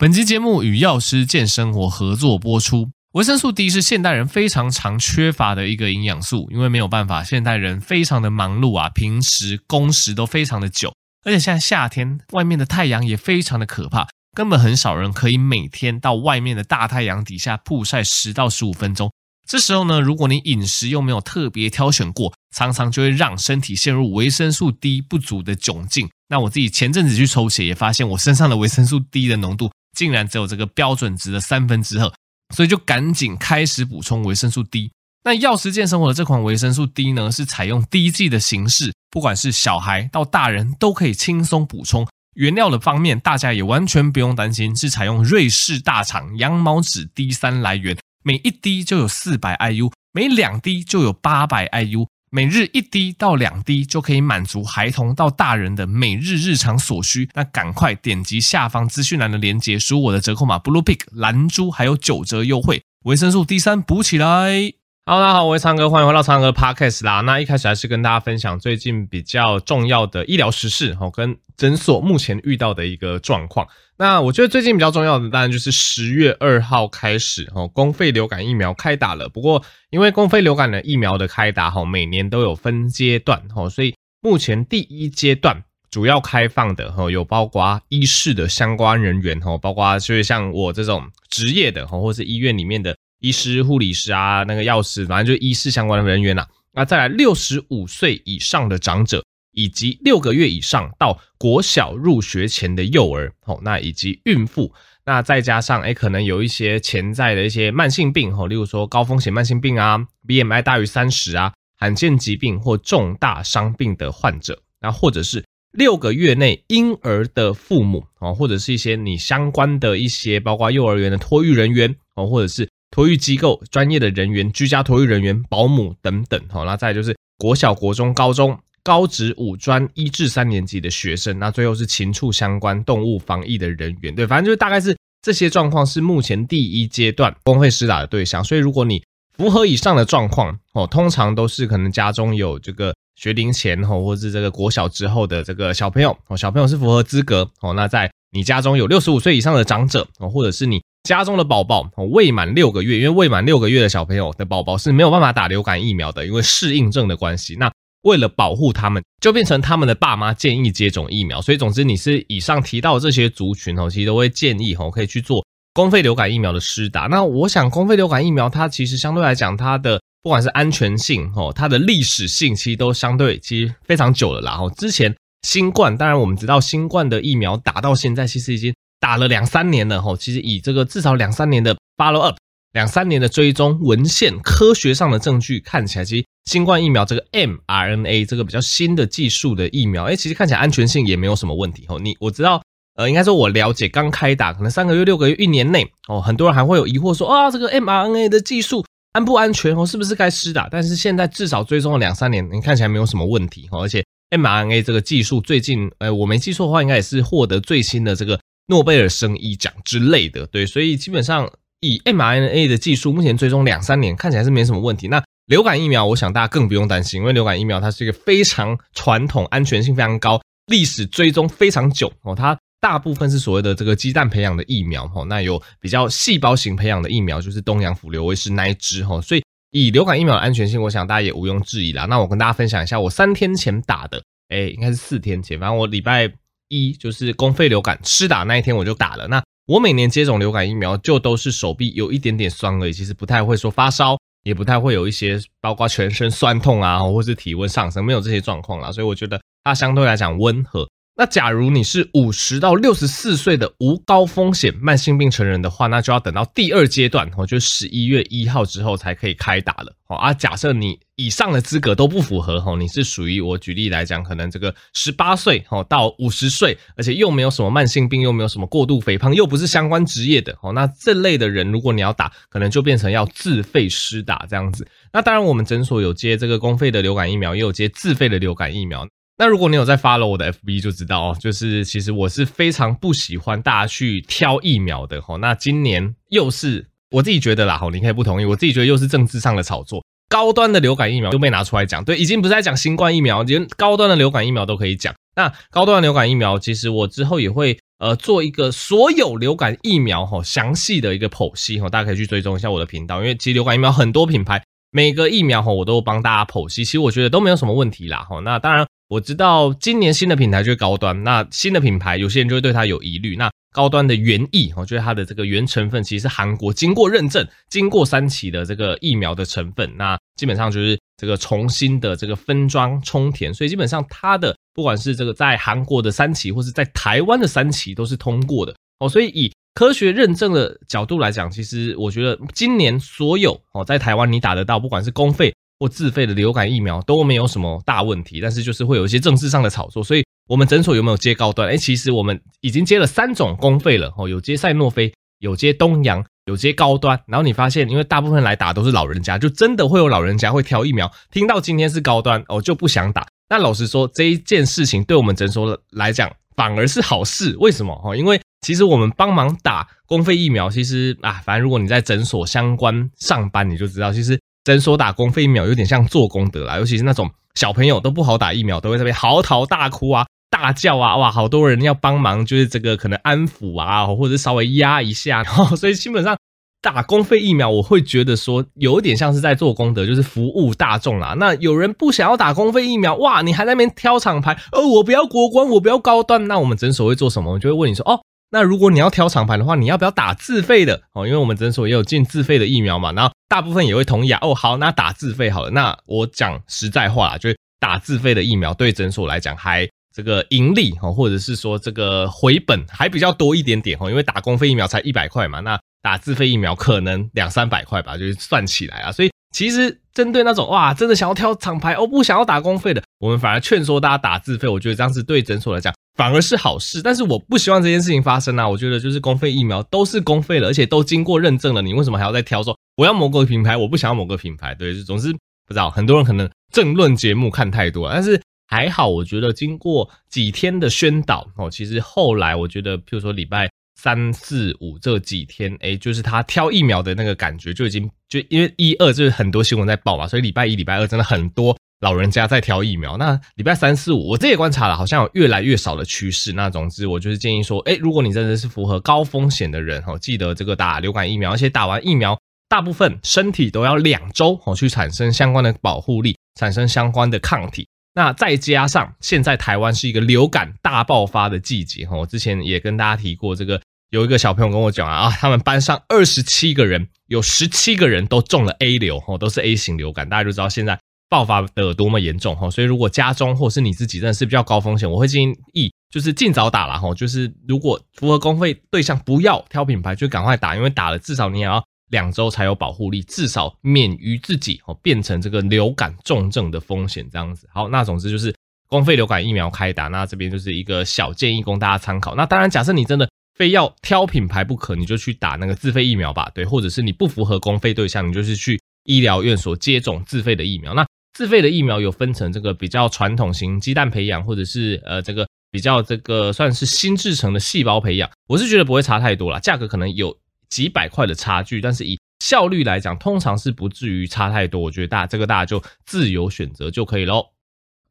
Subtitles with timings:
[0.00, 2.90] 本集节目与药师健生活合作播出。
[3.14, 14.06] 维生素 D 是现代人非常常缺乏的一个营养素，因为没有办法，现代人非常的忙碌啊，平时工时都非常的久，而且现在夏天外面的太阳也非常的可怕，
[14.36, 19.10] 根本很少人可以每天到外面的大太阳底下曝晒十到十五分钟。
[19.48, 26.08] 这时候呢，如果你饮食又没有特别挑选过，常常就会让身体陷入维生素 D 不足的窘境。
[26.28, 29.72] 那我自己前阵子去抽血，也发现我身上的维生素 D 的浓度。
[29.98, 32.08] 竟然只有这个标准值的三分之二，
[32.54, 34.92] 所以就赶紧开始补充维生素 D。
[35.24, 42.06] 那药师健生活的这款维生素 D 呢，是采用滴剂的形式，不管是小孩到大人都可以轻松补充。
[42.34, 52.06] 原料的方面，大家也完全不用担心，是采用瑞士大厂羊毛脂 D3 来源，每一滴就有四百 IU，每两滴就有八百 IU。
[52.30, 57.28] 每日一滴到两滴就可以满足孩童到大人的每日日常所需。
[57.34, 62.82] 那赶快点击下方资讯栏的链接，输我的折扣码 bluepig 蓝珠，还有九折优惠。
[63.04, 64.72] 维生素 D 三补起来。
[65.08, 67.22] 好大家好，我是苍哥，欢迎回到苍哥 Podcast 啦。
[67.22, 73.66] 那一开始还是跟大家分享最近比较重要的医疗时事，哦，跟诊所目前遇到的一个状况。
[73.96, 79.30] 那我觉得最近比较重要的，当然就是十月二号开始，哦，公费流感疫苗开打了。
[79.30, 92.94] 不过，因为公费流感的疫苗的开打，哈，每年都有分阶段，哈，所以目前第一阶段主要开放的，哈，有包括医事的相关人员，哈，包括就是像我这种职业的，哈，或是医院里面的。
[93.20, 96.48] 医师、护理师啊，那个药师，反正就医师相关的人员呐、啊。
[96.72, 104.72] 那再来六十五岁以上的长者，以及六个月以上到国小入学前的幼儿，哦，那以及孕妇，
[105.04, 122.68] 那再加上诶可能有一些潜在的一些慢性病，哦，例如说高风险慢性病啊，BMI 大于三十啊，罕见疾病或重大伤病的患者，那或者是六个月内婴儿的父母，哦，或者是一些你相关的一些，包括幼儿园的托育人员，哦，或者是。
[122.90, 138.42] 托育机构专业的人员、居家托育人员、保姆等等，好，那再就是国小、国中、高中、高职、五专一至三年级的学生，那最后是禽畜相关动物防疫的人员，对，反正就是大概是这些状况是目前第一阶段公费施打的对象。
[138.42, 139.02] 所以如果你
[139.36, 150.80] 符合以上的状况，哦，通常都是可能家中有这个学龄前，哦，或是这个国小之后的这个小朋友，哦，小朋友是符合资格，哦，那在你家中有六十五岁以上的长者，哦，或者是你。
[151.04, 157.56] 家中的宝宝未满六个月，因为未满六个月的小朋友的宝宝是没有办法打流感疫苗的，因为适应症的关系。
[157.58, 157.72] 那
[158.02, 161.40] 为了保护他们，就变成他们的爸妈建议接种疫苗。
[161.40, 167.02] 所以，总之你是以上提到的这些族群哦，其实都会建议哦，可以去做公费流感疫苗的施打。
[167.02, 174.58] 那我想，公费流感疫苗它其实相对来讲，它的不管是安全性哦，它的历史性其实都相对其实非常久了啦。
[174.60, 178.74] 哦，之前新冠，当然我们知道新冠的疫苗打到现在，其实已经。
[179.00, 182.36] 打了两三年了吼，其实以这个至少两三年的 follow up，
[182.72, 191.98] 两三年的追踪文献，科学上的证据看起来，其实新冠疫苗这个 mRNA 这个比较新的技术的疫苗，诶，其实看起来安全性也没有什么问题吼。
[191.98, 192.62] 你我知道，
[192.96, 200.68] 呃，应该说我了解，刚开打可能三个月、六个月、一年内哦，很多人还会有疑惑说啊，这个 mRNA 的技术安不安全哦，是不是该施打？
[200.70, 208.38] 但是现在至少追踪了两三年，你看起来没有什么问题哦，而且 mRNA 这个技术最近，呃，我没记错的话，应该也是获得最新的这个。
[208.68, 215.08] 诺贝尔生医奖之类的，对，所以基本上以 mRNA 的技术，目前追踪两三年，看起来是没什么问题。
[215.08, 222.34] 那流感疫苗，我想大家更不用担心，因为流感疫苗它是一个非常传统、安全性非常高、历史追踪非常久哦。
[222.34, 229.18] 它大部分是所谓的这个鸡蛋培养的疫苗哦，那有比较细胞型培养的疫苗，就是东洋辅流威氏那一支哈。
[229.22, 232.04] 所以以流感疫苗的安全性，我想大家也毋庸置疑啦。
[232.04, 236.30] 那我跟大家分享一下，我三天前打的，哎，应该是四天前，反正我礼拜。
[236.68, 239.26] 一就是公费流感施打那一天我就打了。
[239.28, 248.90] 那我每年接种流感疫苗就都是手臂有一点点酸而已，其实不太会说发烧，也不太会有一些包括全身酸痛啊，或是体温上升，没有这些状况啦。
[248.92, 250.88] 所以我觉得它相对来讲温和。
[251.20, 259.92] 那假如你是五十到六十四岁的无高风险慢性病成人的话，那就要等到第二阶段，哦，就十一月一号之后才可以开打了。
[260.06, 274.86] 哦啊，假设你以上的资格都不符合，哦，你是属于我举例来讲，可能这个十八岁哦到五十岁，而且又没有什么慢性病，又没有什么过度肥胖，又不是相关职业的，哦，那这类的人，如果你要打，可能就变成要自费施打这样子。
[275.12, 279.04] 那当然，我们诊所有接这个公费的流感疫苗，也有接自费的流感疫苗。
[279.38, 285.38] 那如果你有在 follow 我的 FB 就知道哦，就是其实我是非常不喜欢大家去挑疫苗的吼。
[285.38, 295.14] 那今年又是我自己觉得啦吼，你可以不同意，我自己觉得又是政治上的炒作，高端的流感疫苗就被拿出来讲，对，已经不是在讲新冠疫苗，连高端的流感疫苗都可以讲。
[295.36, 304.60] 那高端的流感疫苗，其实我之后也会呃做一个所有流感疫苗哈详细的一个剖析哈，大家可以去追踪一下我的频道，因为其实流感疫苗很多品牌，
[304.90, 308.40] 每个疫苗哈我都帮大家剖析，其实我觉得都没有什么问题啦哈。
[308.40, 313.50] 那当然我知道今年新的品牌就是高端，那新的品牌有些人就会对它有疑虑，那。
[313.70, 329.08] 高端的原液，我觉得它的这个原成分其实是韩国经过认证、经过三期的这个疫苗的成分，那基本上就是这个重新的这个分装充填，所以基本上它的不管是这个在韩国的三期，或是在台湾的三期都是通过的哦。
[329.08, 340.24] 所以以科学认证的角度来讲，其实我觉得今年所有哦在台湾你打得到，不管是公费或自费的流感疫苗都没有什么大问题，但是就是会有一些政治上的炒作，所以。
[340.48, 341.68] 我们诊所有没有接高端？
[341.68, 347.20] 哎，其实我们已经接了三种公费了哦，有接赛诺菲，有接东洋，有接高端。
[347.26, 353.26] 然后你发现，因为大部分来打都是老人家，就真的会有老人家会挑疫苗，听到今天是高端哦，就不想打。
[353.50, 357.54] 那老实说，这一件事情对我们诊所来讲反而是好事。
[357.60, 358.00] 为什么？
[358.02, 370.26] 哦，因为其实我们帮忙打公费疫苗，其实啊，反正如果你在诊所相关上班，你就知道，其实诊所打公费疫苗有点像做功德啦，尤其是那种小朋友都不好打疫苗，都会在那边嚎啕大哭啊。
[370.50, 371.16] 大叫啊！
[371.16, 376.36] 哇，好多人要帮忙，就是这个可能安抚啊，或者稍微压一下， 然后所以基本上
[376.80, 381.34] 打公费疫苗，我会觉得说有点像是在做功德，就是服务大众啦。
[381.38, 387.52] 那有人不想要打公费疫苗，哇，你还在那边挑厂牌，哦，我不要国光，我不要高端，那我们诊所会做什么？
[387.52, 388.18] 我就会问你说，哦，
[388.50, 391.02] 那如果你要挑厂牌的话，你要不要打自费的？
[391.12, 394.38] 哦，因为我们诊所也有进自费的疫苗嘛，然后大部分也会同意啊。
[394.42, 395.70] 哦，好，那打自费好了。
[395.70, 399.88] 那我讲实在话啦，就是打自费的疫苗对诊所来讲还。
[400.10, 409.12] 这个盈利哈，或者是说这个回本还比较多一点点哈，因为打公费疫苗才一百块嘛，那打自费疫苗可能两三百块吧，就是算起来啊。
[409.12, 414.68] 所以其实针对那种哇，真的想要挑厂牌哦，不想要打公费的，我们反而劝说大家打自费。
[414.68, 417.00] 我觉得这样子对诊所来讲反而是好事。
[417.02, 418.68] 但是我不希望这件事情发生啊。
[418.68, 424.74] 我觉得就是公费疫苗都是公费的，而且都经过认证了，你为什么还要再挑说我要某个品牌，我不想要某个品牌？
[424.74, 428.40] 对，总之不知道很多人可能政论节目看太多，但是。
[428.70, 433.66] 还好，我觉得经过几天的宣导哦，其实后来我觉得，譬如说礼拜
[434.00, 443.16] 三四五这几天，哎，就是他挑疫苗的那个感觉就已经就因为一二就是很多新闻在报嘛，所以礼拜一、礼拜二真的很多老人家在挑疫苗。
[443.16, 446.52] 那礼拜三四五，我这也观察了，好像有越来越少的趋势。
[446.52, 457.88] 那总之，我就是建议说，哎，如果你真的是符合高风险的人哦，记得这个打流感疫苗，而且打完疫苗，大部分身体都要两周哦去产生相关的保护力，产生相关的抗体。
[458.14, 481.84] 那再加上现在台湾是一个流感大爆发的季节哈，我之前也跟大家提过，这个有一个小朋友跟我讲啊，啊，他们班上二十七个人，有十七个人都中了 A 流哈，都是 A 型流感，大家就知道现在爆发的多么严重哈，所以如果家中或是你自己真的是比较高风险，我会建议就是尽早打了哈，就是如果符合公费对象，不要挑品牌，就赶快打，因为打了至少你也要。
[482.10, 487.68] 两周才有保护力，至少免于自己哦变成这个流感重症的风险这样子。
[487.70, 488.54] 好，那总之就是
[488.88, 492.34] 公费流感疫苗开打，那这边就是一个小建议供大家参考。
[492.34, 493.28] 那当然，假设你真的
[493.58, 496.50] 非要挑品牌不可，你就去打那个自费疫苗吧。
[496.54, 500.94] 对，或者是你不符合公费对象，你就是去医疗院所接种自费的疫苗。
[500.94, 508.30] 那自费的疫苗有分成这个比较传统型鸡蛋培养，或者是呃这个比较这个算是新制成的细胞培养。
[508.46, 510.34] 我是觉得不会差太多啦，价格可能有。
[510.70, 514.78] 几百块的差距，但是以效率来讲，通常是不至于差太多。
[514.78, 517.42] 我觉得大家这个大家就自由选择就可以喽。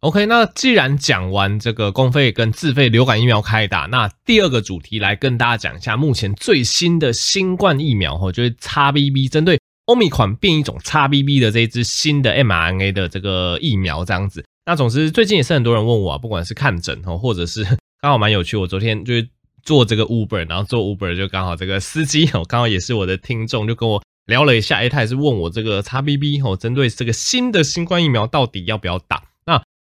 [0.01, 14.46] OK，那既然讲完这个公费跟自费流感疫苗开打，那第二个主题来跟大家讲一下目前最新的新冠疫苗哈，就是 XBB 针对奥密克变异种 XBB 的这一支新的 mRNA 的这个疫苗这样子。
[14.66, 17.63] 那总之最近也是很多人问我啊，不管是看诊哈，或者是
[18.01, 19.27] 刚好蛮有趣，我昨天就是。
[19.63, 29.22] 做这个 Uber，然后做 Uber 就刚好这个司机哦，刚好也是我的听众，就跟我聊了一下，诶，他也是问我这个 XBB 哦，针对这个新的新冠疫苗到底要不要打？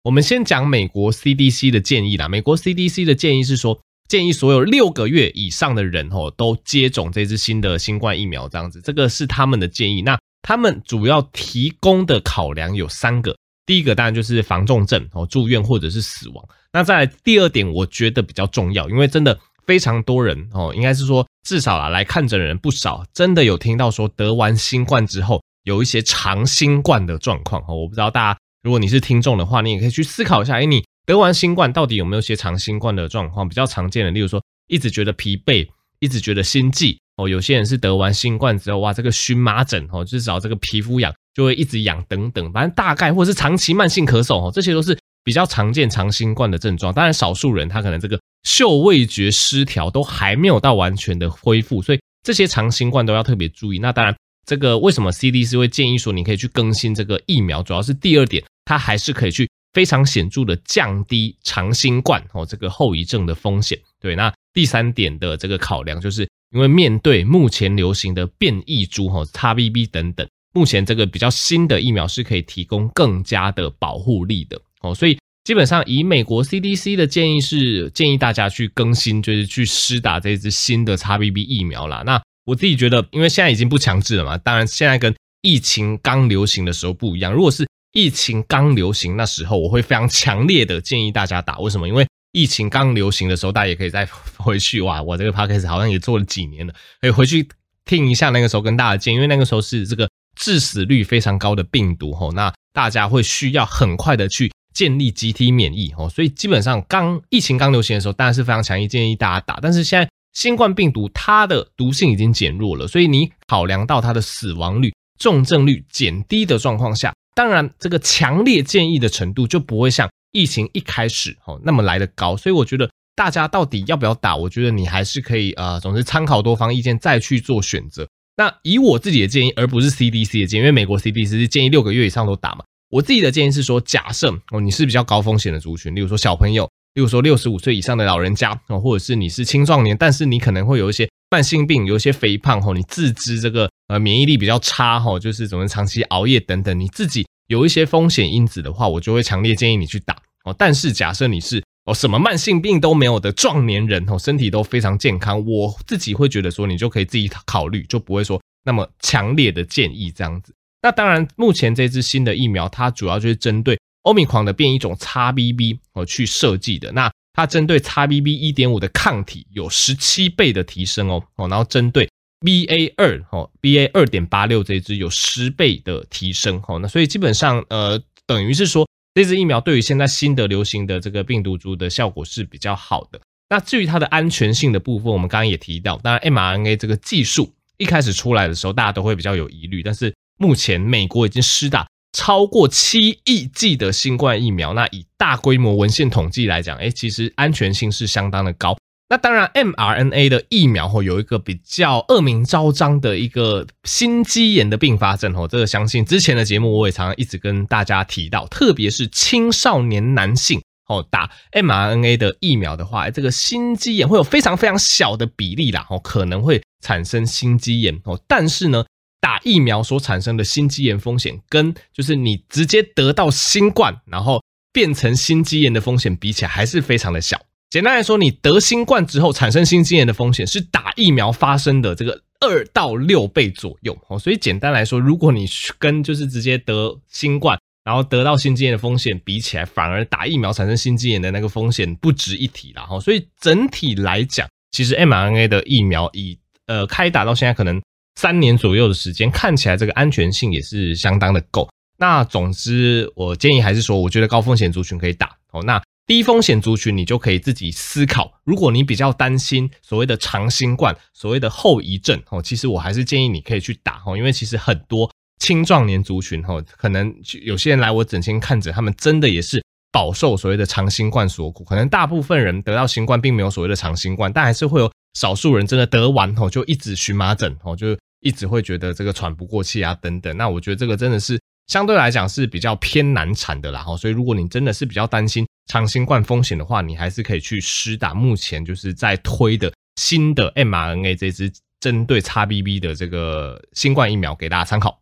[0.05, 2.27] 我们先讲美国 CDC 的建议啦。
[2.29, 10.03] 美国 CDC 的建议是说，建议所有六个月以上的人哦都接种这支新的新冠疫苗，这样子，这个是他们的建议。
[10.03, 13.35] 那他们主要提供的考量有三个，
[13.65, 16.47] 第一个当然就是防重症哦，住院或者是死亡。
[16.71, 19.37] 那再来第二点，我觉得比较重要，因为真的。
[19.65, 27.73] 非常多人哦，应该是说至少啊来看诊的人不少，真的有听到说得完新冠之后有一些长新冠的状况哦。
[27.73, 33.47] 我不知道大家，如果你是听众的话，你也可以去思考一下，诶，你得完新冠到底有没有些长新冠的状况？
[33.47, 35.67] 比较常见的，例如说一直觉得疲惫，
[35.99, 37.29] 一直觉得心悸哦。
[37.29, 46.91] 有些人是得完新冠之后，哇，这个荨麻疹哦，至少这个皮肤痒就会一直痒等等，反正大概或者是长期慢性咳嗽哦，这些都是比较常见长新冠的症状。
[46.91, 48.19] 当然，少数人他可能这个。
[48.45, 53.79] 嗅味觉失调都还没有到完全的恢复，所以这些长新冠都要特别注意。
[53.79, 63.79] 那当然，这个为什么 CDC 会建议说你可以去更新这个疫苗，主要是第二点，它还是可以去非常显著的降低长新冠哦这个后遗症的风险。
[64.01, 75.17] 对，那第三点的这个考量，就是因为面对目前流行的变异株哈 XBB 等等，目前这个比较新的疫苗是可以提供更加的保护力的哦，所以。
[75.45, 82.01] 基本上，以美国 CDC 的建议是建议大家去更新，就是去施打这支新的 XBB 疫苗啦。
[82.03, 87.31] 那我自己觉得，因为现在已经不强制了嘛，当然现在跟疫情刚流行的时候不一样。
[87.31, 87.63] 如果是
[87.95, 91.57] 疫情刚流行那时候，我会非常强烈的建议大家打。
[91.59, 91.87] 为什么？
[91.87, 94.05] 因为疫情刚流行的时候，大家也可以再
[94.37, 97.47] 回去哇，我这个 podcast 好像也做了几年了，可以回去
[97.85, 104.51] 听一下那个时候跟大家建议，因为那个时候是这个致死率非常高的病毒吼，那大家会需要很快的去。
[104.73, 109.57] 建立集体免疫哦，所以基本上刚疫情刚流行的时候，当然是非常强烈建议大家打。
[109.61, 122.35] 但是现在新冠病毒它的毒性已经减弱了，所以你考量到它的死亡率、重症率减低的状况下，当然这个强烈建议的程度就不会像疫情一开始哦那么来得高。
[122.35, 128.07] 所以我觉得大家到底要不要打，我觉得你还是可以呃，总之参考多方意见再去做选择。
[128.37, 132.63] 那以我自己的建议，而不是 CDC 的建议，因为美国 CDC 是建议六个月以上都打嘛。
[132.89, 150.15] 我自己的建议是说，假设哦你是比较高风险的族群，例如说小朋友，例如说六十五岁以上的老人家哦，或者是你是青壮年，但是你可能会有一些慢性病，有一些肥胖哦，你自知这个呃免疫力比较差哈，就是怎么长期熬夜等等，你自己有一些风险因子的话，我就会强烈建议你去打
[150.45, 150.55] 哦。
[150.57, 160.53] 但是假设你是哦什么慢性病都没有的壮年人哦，身体都非常健康，我自己会觉得说你就可以自己考虑，就不会说那么强烈的建议这样子。
[160.81, 166.91] 那当然，目前这支新的疫苗，它主要就是针对欧米狂的变异种 XBB 哦去设计的。
[166.91, 172.07] 那它针对 XBB 一点五的抗体有十七倍的提升哦哦，然后针对
[172.45, 176.77] BA 二哦 BA 二点八六这一支有十倍的提升哦。
[176.79, 183.19] 那所以基本上呃，等于是说这支疫苗对于现在新的流行的这个病毒株的效果是比较好的。
[183.49, 190.13] 那至于它的安全性的部分，我们刚刚也提到，当然 mRNA 这个技术一开始出来的时候，大家都会比较有疑虑，但是。
[190.37, 198.75] 目前美国已经施打超过七亿剂的新冠疫苗，那以大规模文献统计来讲，诶，其实安全性是相当的高。
[199.07, 218.85] 那当然，mRNA 的疫苗吼有一个比较恶名昭彰的一个心肌炎的并发症吼，这个相信之前的节目我也常常一直跟大家提到，特别是青少年男性哦打 mRNA 的疫苗的话，这个心肌炎会有非常非常小的比例啦，哦可能会产生心肌炎哦，但是呢。
[219.21, 224.39] 打疫苗所产生的心肌炎风险，跟就是你直接得到新冠，然后
[224.71, 227.41] 变成心肌炎的风险比起来，还是非常的小。
[227.75, 233.93] 简单来说，你得新冠之后产生心肌炎的风险，是打疫苗发生的这个二到六倍左右。
[234.07, 235.45] 哦，所以简单来说，如果你
[235.77, 242.81] 跟就是直接得新冠，然后得到心肌炎的风险比起来，反而打疫苗产生心肌炎的那个风险不值一提了。
[242.87, 247.81] 哈，所以整体来讲，其实 mRNA 的疫苗以呃开打到现在可能。
[248.17, 251.67] 三年左右的时间，看起来这个安全性也是相当的够。
[251.97, 255.61] 那总之，我建议还是说，我觉得高风险族群可以打哦。
[255.63, 258.39] 那低风险族群，你就可以自己思考。
[258.43, 264.15] 如果你比较担心所谓的长新冠、所谓的后遗症哦，其实我还是建议你可以去打哦。
[264.15, 271.63] 因为其实很多青壮年族群哦，可能有些人来我诊间看诊，他们真的也是饱受所谓的长新冠所苦。
[271.63, 277.97] 可能大部分人得到新冠，并没有所谓的长新冠，但还是会有少数人真的得完哦，就一直荨麻疹哦，就。
[278.21, 280.35] 一直会觉得这个喘不过气啊，等等。
[280.35, 283.81] 那我觉得这个真的是相对来讲是比较偏难产的啦。
[283.81, 294.99] 哈，所以如果你真的是比较担心长新冠风险的话，你还是可以去施打目前就是在推的新的 mRNA 这支针对 XBB 的这个新冠疫苗，给大家参考。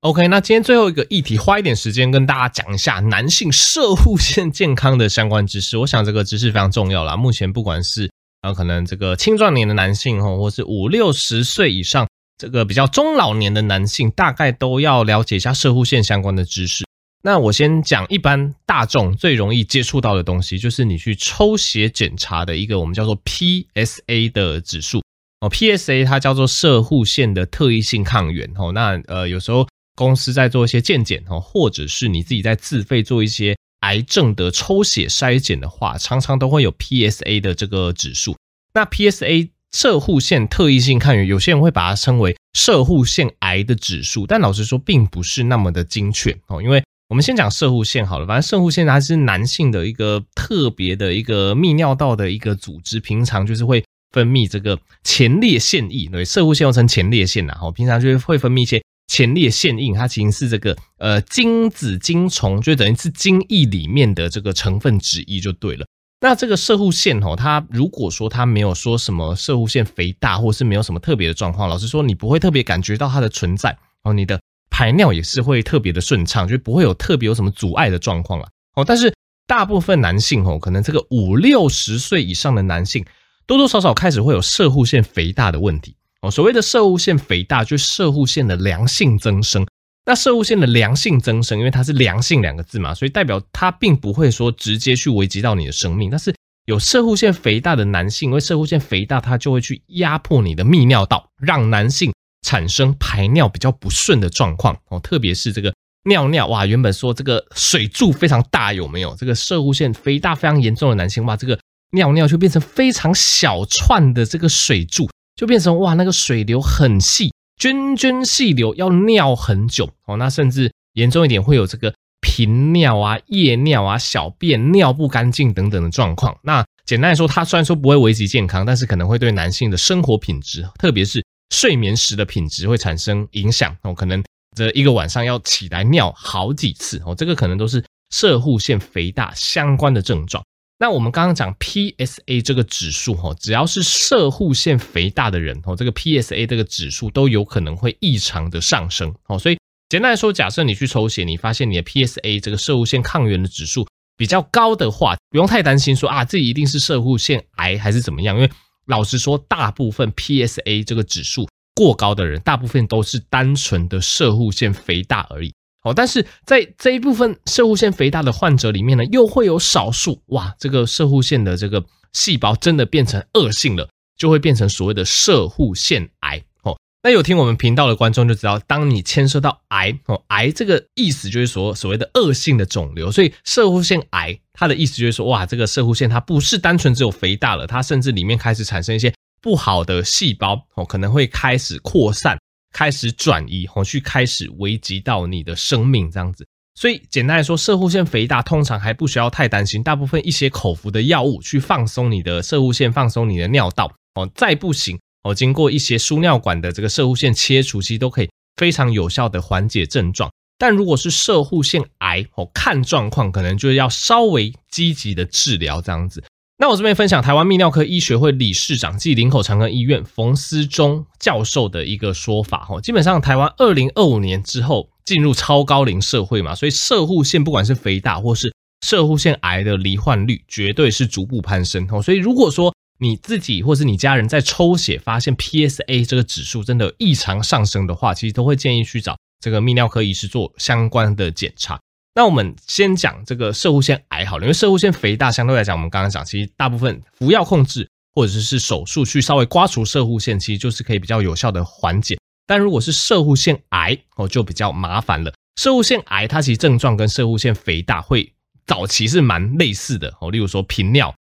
[0.00, 5.76] OK，那今天最后一个议题，花一点时间跟大家讲一下男性射护腺健康的相关知识。
[5.76, 7.16] 我想这个知识非常重要啦。
[7.16, 12.08] 目前不管是啊，可能这个青壮年的男性哈，或是五六十岁以上。
[12.40, 16.86] 这个比较中老年的男性，大概都要了解一下射护腺相关的知识。
[17.22, 25.02] 那我先讲一般大众最容易接触到的东西，就是你去抽血检查的一个我们叫做 PSA 的指数
[25.42, 25.50] 哦。
[25.50, 28.72] PSA 它叫做射护腺的特异性抗原哦。
[28.72, 38.34] 那呃有时候公司在做一些健检哦，或者是你自己在自费做一些癌症的抽血筛检的话，常常都会有 PSA 的这个指数。
[38.72, 46.60] 那 PSA 射护腺特异性抗原，有些人会把它称为射护腺癌的指数，但老实说，并不是那么的精确哦。
[46.62, 65.86] 因为我们先讲射护腺好了，反正射护腺它是男性的一个特别的一个泌尿道的一个组织，平常就是会分泌这个前列腺液，对，射护腺又称前列腺呐，哈，平常就是会分泌一些前列腺液，它其实是这个呃精子精虫，就等于是精液里面的这个成分之一就对了。
[66.20, 74.38] 那这个射护腺哦，它如果说它没有说什么射护腺肥大，或是没有什么特别的状况，老实说你不会特别感觉到它的存在哦，你的。
[74.72, 78.84] 排尿也是会特别的顺畅，就不会有特别有什么阻碍的状况了哦。
[78.84, 79.12] 但是
[79.46, 83.04] 大部分男性哦，可能这个五六十岁以上的男性，
[83.46, 86.30] 多多少少开始会有射护腺肥大的问题哦。
[86.30, 89.66] 所谓的射护腺肥大，就是摄护腺的良性增生。
[90.10, 96.10] 那射护腺的良性增生，因为它是良性两个字嘛，所以代表它并不会说直接去危及到你的生命。
[96.10, 102.12] 但是有射护腺肥大的男性，因为射护腺肥大，它就会去压迫你的泌尿道，让男性。
[102.42, 105.72] 产生排尿比较不顺的状况哦，特别是这个
[106.04, 109.14] 尿尿哇，原本说这个水柱非常大，有没有？
[109.14, 111.60] 这个射护腺肥大非常严重的男性哇，这个
[111.92, 120.16] 尿尿就变成非常小串的这个水柱，就变成哇，那个水流很细，涓涓细流，要尿很久哦。
[120.16, 126.36] 那甚至严重一点会有这个频尿啊、夜尿啊、小便尿不干净等等的状况。
[126.42, 131.22] 那简单来说，它虽然说不会危及健康，但是可能会对男性的生活品质，特别是。
[131.52, 134.22] 睡眠时的品质会产生影响哦，可能
[134.56, 140.44] 这一个晚上要起来尿好几次哦，这个可能都是射护腺肥大相关的症状。
[140.80, 149.38] 那我们刚刚讲 PSA 这个指数哦，只要是射护腺肥大的人哦，这个 PSA 这个指数都有可能会异常的上升哦。
[149.38, 149.58] 所以
[149.90, 158.50] 简单来说，假设你去抽血，你发现你的 PSA 这个射护腺抗原的指数比较高的话，不用太担心说啊，这一定是射护腺癌还是怎么样，因为。
[158.86, 161.46] 老实说，大部分 PSA 这个指数
[161.76, 165.52] 过高的人，大部分都是单纯的射护腺肥大而已。
[165.82, 176.42] 哦，但是在这一部分摄护腺肥大的患者里面呢，又会有少数哇，这个摄护腺的这个细胞真的变成恶性了，就会变成所谓的摄护腺癌。
[176.62, 192.38] 哦那有听我们频道的观众就知道，当你牵涉到癌哦，癌这个意思就是说所谓的恶性的肿瘤，所以摄护腺癌它的意思就是说，哇，这个摄护腺它不是单纯只有肥大了，它甚至里面开始产生一些不好的细胞哦，可能会开始扩散、
[192.72, 196.46] 开始转移哦，去开始危及到你的生命这样子。
[196.74, 204.98] 所以简单来说，射护腺肥大通常还不需要太担心，大部分一些口服的药物去放松你的射护腺，放松你的尿道哦，再不行。
[205.22, 210.30] 哦，经过一些输尿管的这个射护腺切除，其实都可以非常有效的缓解症状。
[210.56, 216.24] 但如果是射护腺癌，哦，看状况可能就要稍微积极的治疗这样子。
[216.60, 228.52] 那我这边分享台湾泌尿科医学会理事长暨林口长庚医院冯思忠教授的一个说法，哦，基本上台湾二零二五年之后进入超高龄社会嘛，所以射护腺不管是肥大或是
[228.86, 231.88] 射护腺癌的罹患率绝对是逐步攀升。
[231.90, 241.80] 哦，所以如果说你自己或是你家人在抽血发现 PSA 这个指数真的异常上升的话，其实都会建议去找这个泌尿科医师做相关的检查。
[242.14, 252.18] 那我们先讲这个摄护腺癌好了，因为摄护腺肥大相对来讲，我们刚刚讲，其实大部分服药控制或者是手术去稍微刮除摄护腺，其实就是可以比较有效的缓解。
[252.46, 255.32] 但如果是摄护腺癌哦，就比较麻烦了。
[255.56, 258.32] 摄护腺癌它其实症状跟摄护腺肥大会
[258.66, 261.14] 早期是蛮类似的哦，例如说频尿。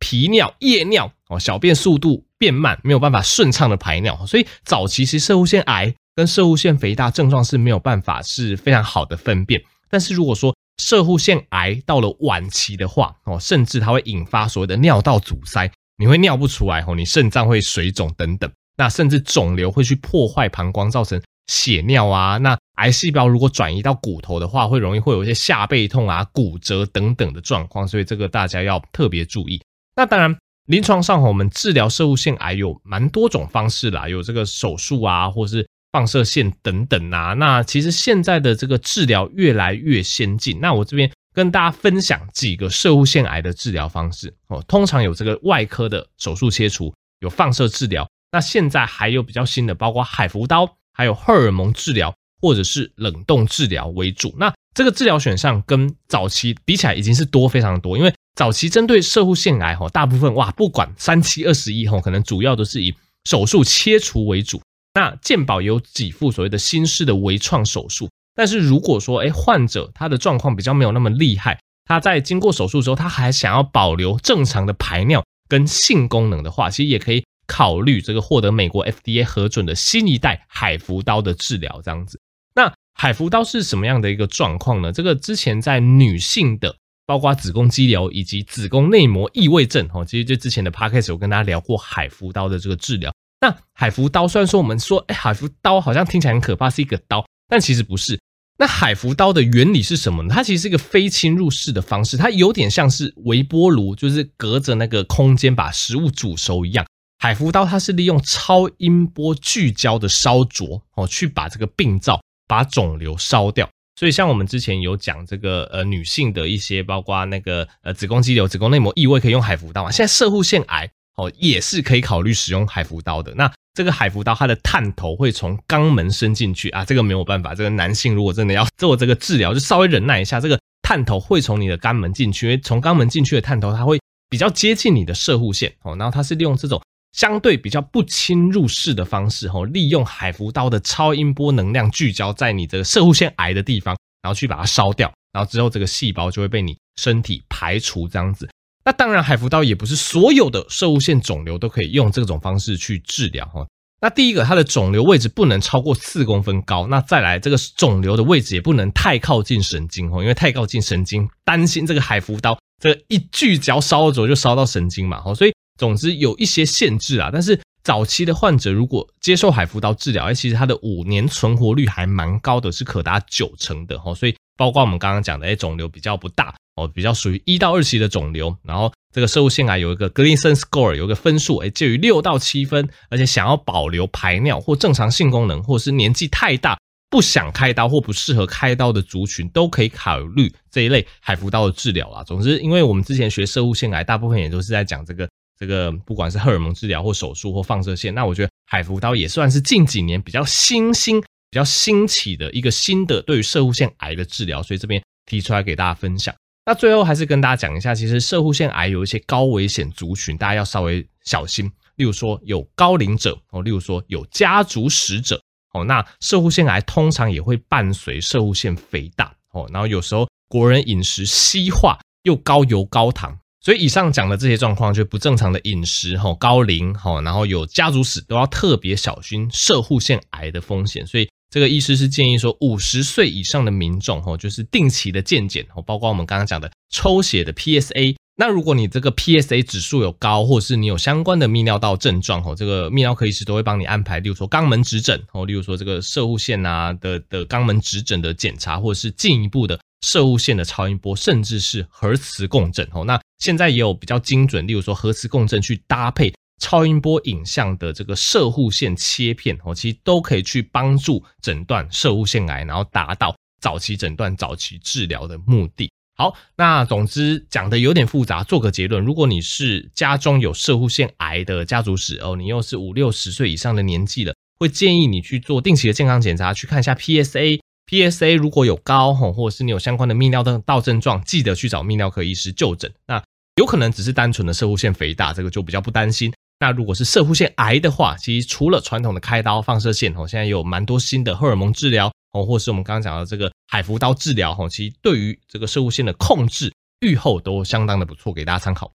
[0.00, 9.62] 皮尿、夜尿哦，小便速度变慢，没有办法顺畅的排尿，所以早期其实摄护腺癌跟摄护腺肥大症状是没有办法是非常好的分辨。
[9.94, 10.52] 但是如果说
[10.82, 22.38] 摄护腺癌到了晚期的话哦，甚至它会引发所谓的尿道阻塞，你会尿不出来哦，你肾脏会水肿等等，那甚至肿瘤会去破坏膀胱，造成血尿啊。
[22.38, 29.62] 那癌细胞如果转移到骨头的话，会容易会有一些下背痛啊、骨折等等的状况，所以这个大家要特别注意。
[29.94, 37.34] 那当然，临床上我们治疗摄护腺癌有蛮多种方式啦，有这个手术啊，或是放射线等等啊。
[37.34, 40.58] 那其实现在的这个治疗越来越先进。
[40.60, 44.60] 那我这边跟大家分享几个射护腺癌的治疗方式哦。
[44.66, 48.04] 通常有这个外科的手术切除，有放射治疗。
[48.32, 54.34] 那现在还有比较新的，包括海扶刀，还有荷尔蒙治疗，或者是冷冻治疗为主。
[54.36, 62.92] 那这个治疗选项跟早期比起来已经是多非常多，因为早期针对射护腺癌，大部分哇，不管三七二十一，可能主要都是以
[63.24, 64.60] 手术切除为主。
[64.94, 82.20] 那健保有几副所谓的新式的微创手术，但是如果说，哎，患者他的状况比较没有那么厉害，他在经过手术之后，他还想要保留正常的排尿跟性功能的话，其实也可以考虑这个获得美国 FDA 核准的新一代海扶刀的治疗，这样子。
[82.54, 84.92] 那海扶刀是什么样的一个状况呢？
[84.92, 93.12] 这个之前在女性的，包括子宫肌瘤以及子宫内膜异位症，哦，其实就之前的 podcast 有跟大家聊过海扶刀的这个治疗。
[93.44, 98.18] 那海扶刀虽然说我们说，哎，海扶刀好像听起来很可怕，是一个刀，但其实不是。
[98.56, 100.34] 那海扶刀的原理是什么呢？
[100.34, 106.86] 它其实是一个非侵入式的方式，它有点像是微波炉，就是隔着那个空间把食物煮熟一样。
[107.18, 113.68] 海扶刀它是利用超音波聚焦的烧灼哦，去把这个病灶、把肿瘤烧掉。
[113.96, 119.90] 所以像我们之前有讲这个呃女性的一些，包括那个呃子宫肌瘤、子宫内膜异位可以用海扶刀嘛。
[119.90, 123.34] 现在射护腺癌哦也是可以考虑使用海扶刀的。
[123.34, 127.54] 那这个海扶刀，它的探头会从肛门伸进去啊，这个没有办法。
[127.54, 130.38] 这个男性如果真的要做这个治疗，就稍微忍耐一下。
[130.38, 133.98] 这个探头会从你的肛门进去，因为从肛门进去的探头，它会
[134.28, 135.96] 比较接近你的射护线哦。
[135.96, 136.80] 然后它是利用这种
[137.12, 148.48] 相对比较不侵入式的方式哦，利用海扶刀的超音波能量聚焦在你这个射护线癌的地方，然后去把它烧掉，然后之后这个细胞就会被你身体排除这样子。
[148.84, 153.66] 那当然，海扶刀也不是所有的摄护腺肿瘤都可以用这种方式去治疗哈。
[154.02, 156.86] 那第一个，它的肿瘤位置不能超过四公分高。
[156.88, 165.18] 那再来，这个肿瘤的位置也不能太靠近神经哦，因为太靠近神经，担心这个海扶刀这个一聚焦烧灼就烧到神经嘛。
[165.22, 167.30] 哈所以总之有一些限制啊。
[167.32, 174.14] 但是早期的患者如果接受海扶刀治疗，哎，其实它的五年存活率还蛮高的，是可达九成的哈。
[174.14, 176.54] 所以包括我们刚刚讲的，哎，肿瘤比较不大。
[176.76, 186.76] 哦，比较属于一到二期的肿瘤，然后这个摄护腺癌有一个 Gleason score，有一个分数，诶，介于六到七分，而且想要保留排尿或正常性功能，或是年纪太大
[187.08, 192.24] 不想开刀或不适合开刀的族群，都可以考虑这一类海扶刀的治疗啦。
[192.24, 206.34] 总之，因为我们之前学摄护腺癌，大部分也都是在讲这个这个，不管是荷尔蒙治疗或手术或放射线，那我觉得海扶刀也算是近几年比较新兴、比较兴起的一个新的对于摄护腺癌的治疗，所以这边提出来给大家分享。
[206.66, 211.70] 那最后还是跟大家讲一下，其实射护腺癌有一些高危险族群，大家要稍微小心。
[211.96, 215.40] 例如说有高龄者哦，例如说有家族史者
[215.74, 215.84] 哦。
[215.84, 219.68] 那射护腺癌通常也会伴随射护腺肥大哦。
[219.72, 231.06] 然后有时候国人饮食西化又高油高糖，所以以上讲的这些状况，就不正常的饮食哈，高龄哈，然后有家族史都要特别小心射护腺癌的风险。
[231.06, 231.28] 所以。
[231.54, 238.16] 这个医师是建议说，五十岁以上的民众，吼，就是定期的健检，吼，包括我们刚刚讲的抽血的 PSA。
[238.36, 256.34] 那如果你这个 PSA 指数有高，或者是你有相关的泌尿道症状，吼，这个泌尿科医师都会帮你安排，例如说肛门指诊，吼，例如说这个射护腺啊的的肛门指诊的检查，或者是进一步的射护腺的超音波，甚至是核磁共振，吼，那现在也有比较精准，例如说核磁共振去搭配。
[256.64, 265.90] 超音波影像的这个射护腺切片哦，其实都可以去帮助诊断射护腺癌，然后达到早期诊断、早期治疗的目的。
[266.16, 277.60] 好，那总之讲的有点复杂，做个结论：如果你是家中有射护腺癌的家族史哦，你又是五六十岁以上的年纪了，会建议你去做定期的健康检查，去看一下 PSA。
[277.86, 282.90] PSA 如果有高吼，或者是你有相关的泌尿道症状，记得去找泌尿科医师就诊。
[283.06, 283.22] 那
[283.56, 286.32] 有可能只是单纯的射护腺肥大，这个就比较不担心。
[286.60, 298.92] 那如果是射护腺癌的话，其实除了传统的开刀、放射线哦，现在有蛮多新的荷尔蒙治疗哦，或是我们刚刚讲的这个海扶刀治疗哦，其实对于这个射护腺的控制、预后都相当的不错，给大家参考。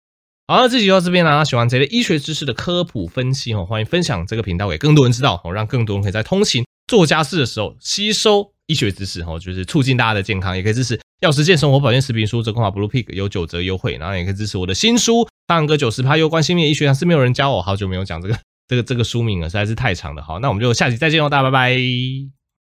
[0.47, 1.45] 好，那这集就到这边啦。
[1.45, 10.97] 喜欢这类医学知识的科普分析哦，欢迎分享这个频道给更多人知道哦，让更多人可以在通勤、做家事的时候吸收医学知识哈，就是促进大家的健康，也可以支持。
[11.21, 20.21] 药师健生活保健食品书折扣码 Blue Pig 有九折优惠，然后也可以支持我的新书《大杨哥九十趴攸关心命医学》，是没有人教我，好久没有讲这个这个这个书名了，实在是太长了。
[20.21, 22.38] 好，那我们就下期再见喽，大家拜拜。